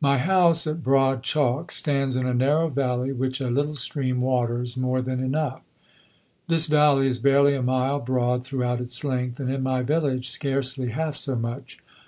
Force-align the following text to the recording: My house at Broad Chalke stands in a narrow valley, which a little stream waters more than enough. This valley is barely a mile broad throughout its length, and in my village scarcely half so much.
My 0.00 0.18
house 0.18 0.66
at 0.66 0.82
Broad 0.82 1.22
Chalke 1.22 1.70
stands 1.70 2.16
in 2.16 2.26
a 2.26 2.34
narrow 2.34 2.66
valley, 2.68 3.12
which 3.12 3.40
a 3.40 3.46
little 3.48 3.74
stream 3.76 4.20
waters 4.20 4.76
more 4.76 5.00
than 5.00 5.20
enough. 5.22 5.62
This 6.48 6.66
valley 6.66 7.06
is 7.06 7.20
barely 7.20 7.54
a 7.54 7.62
mile 7.62 8.00
broad 8.00 8.44
throughout 8.44 8.80
its 8.80 9.04
length, 9.04 9.38
and 9.38 9.48
in 9.48 9.62
my 9.62 9.82
village 9.82 10.28
scarcely 10.30 10.88
half 10.88 11.14
so 11.14 11.36
much. 11.36 11.78